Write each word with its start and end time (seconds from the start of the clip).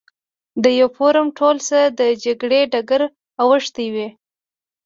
د 0.63 0.65
یوه 0.79 0.93
فورم 0.97 1.27
ټول 1.39 1.55
څه 1.67 1.79
د 1.99 2.01
جګړې 2.23 2.61
ډګر 2.71 3.01
اوښتی 3.41 3.87
وي. 3.93 4.07